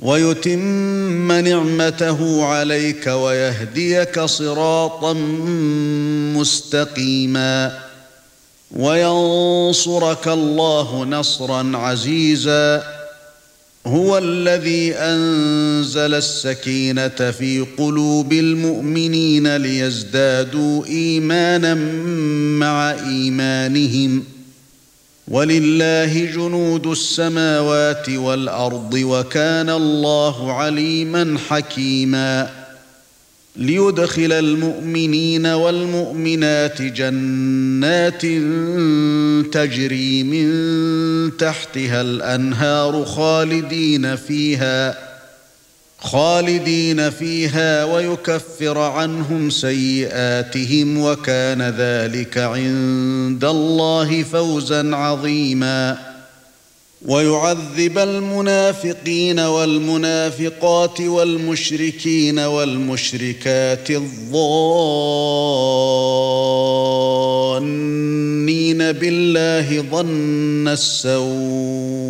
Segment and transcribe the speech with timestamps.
[0.00, 5.12] ويتم نعمته عليك ويهديك صراطا
[6.36, 7.78] مستقيما
[8.76, 12.82] وينصرك الله نصرا عزيزا
[13.86, 21.74] هو الذي أنزل السكينة في قلوب المؤمنين ليزدادوا إيمانا
[22.58, 24.24] مع إيمانهم
[25.30, 32.50] ولله جنود السماوات والأرض وكان الله عليما حكيما.
[33.56, 38.22] ليدخل المؤمنين والمؤمنات جنات
[39.52, 45.09] تجري من تحتها الأنهار خالدين فيها.
[46.00, 56.10] خالدين فيها ويكفر عنهم سيئاتهم وكان ذلك عند الله فوزا عظيما.
[57.06, 64.42] ويعذب المنافقين والمنافقات والمشركين والمشركات الظانين
[68.92, 72.09] بالله ظن السوء.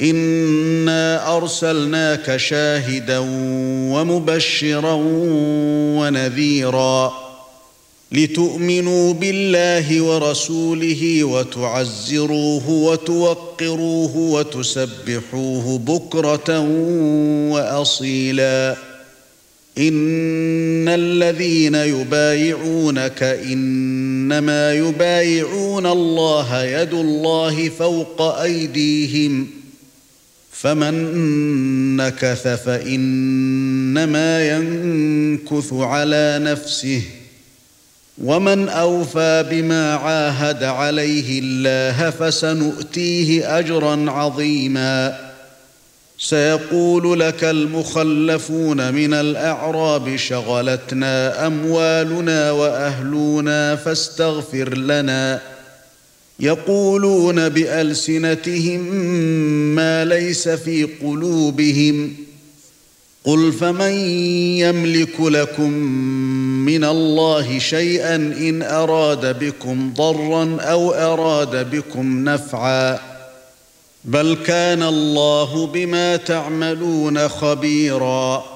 [0.00, 3.18] انا ارسلناك شاهدا
[3.92, 4.92] ومبشرا
[5.98, 7.12] ونذيرا
[8.12, 16.60] لتؤمنوا بالله ورسوله وتعزروه وتوقروه وتسبحوه بكره
[17.50, 18.76] واصيلا
[19.78, 29.46] ان الذين يبايعونك انما يبايعون الله يد الله فوق ايديهم
[30.66, 37.02] فمن نكث فإنما ينكث على نفسه
[38.24, 45.18] ومن أوفى بما عاهد عليه الله فسنؤتيه أجرا عظيما
[46.18, 55.40] سيقول لك المخلفون من الأعراب شغلتنا أموالنا وأهلنا فاستغفر لنا
[56.40, 58.80] يقولون بألسنتهم
[59.74, 62.14] ما ليس في قلوبهم
[63.24, 63.92] قل فمن
[64.58, 65.70] يملك لكم
[66.66, 72.98] من الله شيئا إن أراد بكم ضرا أو أراد بكم نفعا
[74.04, 78.55] بل كان الله بما تعملون خبيرا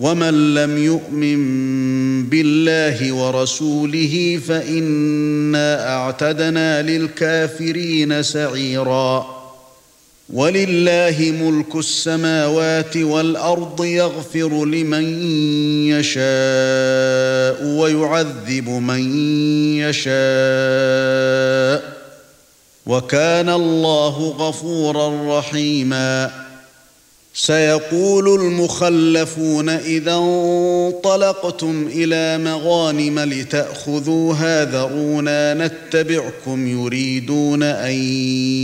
[0.00, 1.38] ومن لم يؤمن
[2.28, 9.42] بالله ورسوله فإنا اعتدنا للكافرين سعيرا
[10.32, 15.04] ولله ملك السماوات والارض يغفر لمن
[15.88, 19.00] يشاء ويعذب من
[19.78, 20.12] يشاء
[22.86, 26.30] وكان الله غفورا رحيما
[27.34, 37.92] سيقول المخلفون إذا انطلقتم إلى مغانم لتاخذوها ذرونا نتبعكم يريدون أن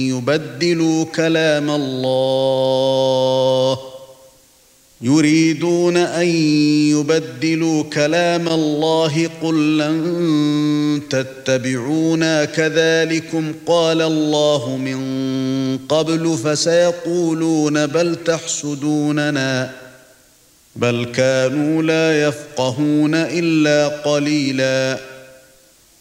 [0.09, 2.99] يبدلوا كلام الله.
[5.03, 6.27] يريدون أن
[6.91, 14.99] يبدلوا كلام الله قل لن تتبعونا كذلكم قال الله من
[15.89, 19.71] قبل فسيقولون بل تحسدوننا
[20.77, 24.99] بل كانوا لا يفقهون إلا قليلا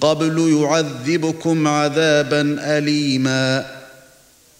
[0.00, 3.66] قبل يعذبكم عذابا اليما.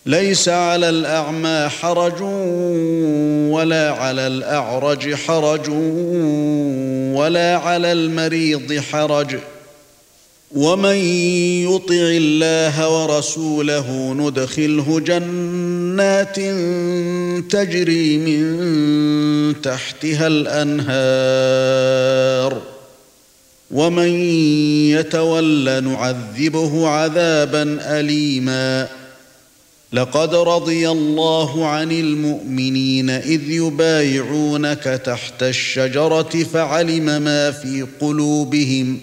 [0.07, 2.23] ليس على الأعمى حرج
[3.53, 5.69] ولا على الأعرج حرج
[7.19, 9.37] ولا على المريض حرج.
[10.57, 10.97] ومن
[11.71, 16.37] يطع الله ورسوله ندخله جنات
[17.53, 21.11] تجري من تحتها الأنهار.
[23.71, 24.09] ومن
[24.91, 28.89] يتول نعذبه عذابا اليما.
[29.93, 39.01] لقد رضي الله عن المؤمنين إذ يبايعونك تحت الشجرة فعلم ما في قلوبهم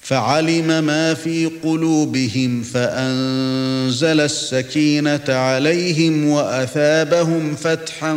[0.00, 8.12] فعلم ما في قلوبهم فأنزل السكينة عليهم وأثابهم فتحا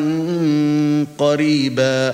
[1.17, 2.13] قريبا.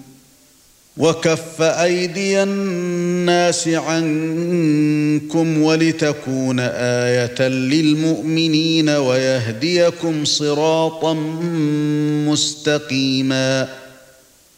[1.01, 11.13] وكف ايدي الناس عنكم ولتكون إيه للمؤمنين ويهديكم صراطا
[12.29, 13.67] مستقيما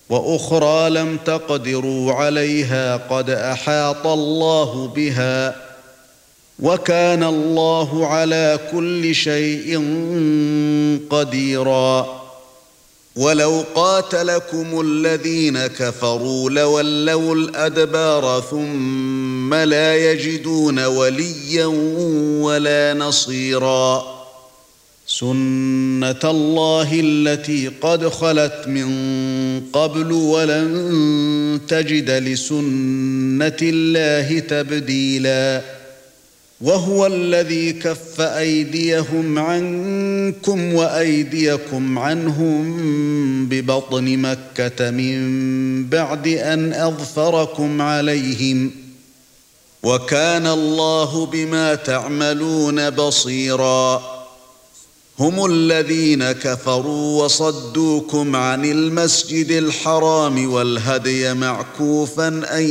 [0.10, 5.56] وأخرى لم تقدروا عليها قد احاط الله بها
[6.60, 9.78] وكان الله على كل شيء
[11.10, 12.23] قديرا
[13.15, 21.65] ولو قاتلكم الذين كفروا لولوا الأدبار ثم لا يجدون وليا
[22.42, 24.13] ولا نصيرا.
[25.07, 28.89] سنة الله التي قد خلت من
[29.74, 35.62] قبل ولن تجد لسنة الله تبديلا.
[36.63, 42.65] وهو الذي كف أيديهم عنكم وأيديكم عنهم
[43.50, 45.19] ببطن مكة من
[45.89, 48.71] بعد أن أظفركم عليهم
[49.83, 54.01] وكان الله بما تعملون بصيرا
[55.19, 62.63] هم الذين كفروا وصدوكم عن المسجد الحرام والهدي معكوفا أن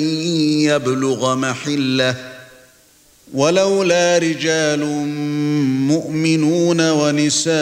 [0.61, 2.32] يبلغ محله
[3.35, 4.85] ولولا رجال
[5.89, 7.53] مؤمنون ونساء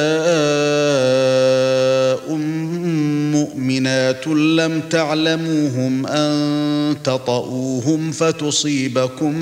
[3.33, 9.35] مؤمنات لم تعلموهم أن تطؤوهم فتصيبكم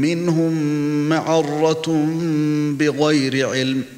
[0.00, 0.52] منهم
[1.08, 2.06] معرة
[2.78, 3.97] بغير علم ۖ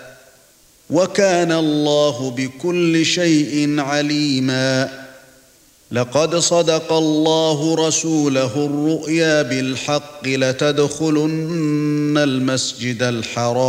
[0.91, 4.89] وكان الله بكل شيء عليما.
[5.91, 13.61] لقد صدق الله رسوله الرؤيا بالحق لتدخلن المسجد الحرام.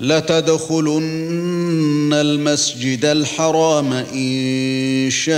[0.00, 1.02] لتدخلن
[2.12, 5.34] المسجد الحرام إن شاء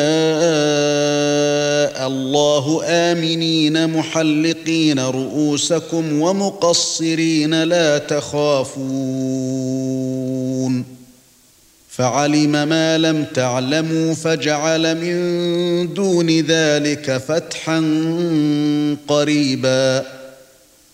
[2.07, 9.25] الله آمنين محلقين رؤوسكم ومقصرين لا تخافون.
[11.89, 17.79] فعلم ما لم تعلموا فجعل من دون ذلك فتحا
[19.09, 20.24] قريبا.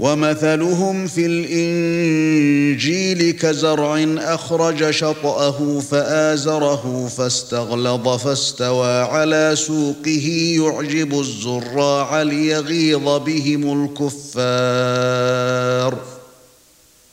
[0.00, 13.90] ومثلهم في الإنجيل كزرع أخرج شطأه فآزره فاستغلظ فاستوى على سوقه يعجب الزراع ليغيظ بهم
[14.10, 15.98] الكفار.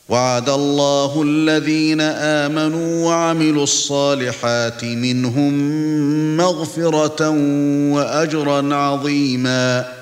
[0.08, 5.52] وعد الله الذين آمنوا وعملوا الصالحات منهم
[6.36, 7.28] مغفرة
[7.94, 9.97] وأجرا عظيما.